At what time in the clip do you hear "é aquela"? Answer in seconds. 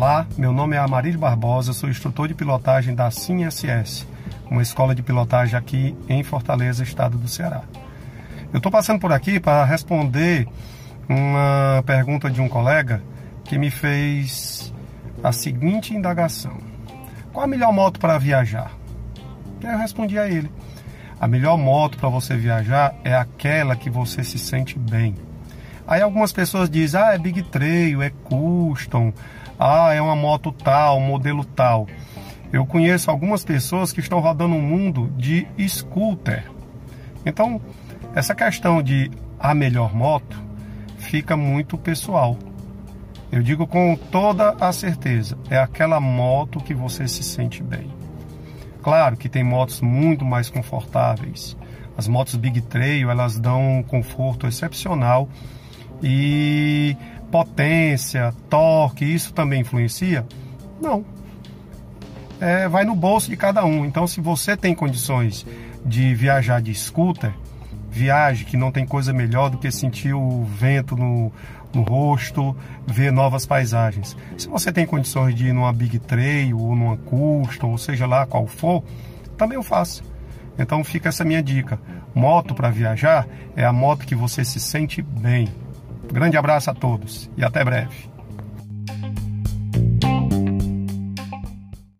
23.04-23.76, 45.48-46.00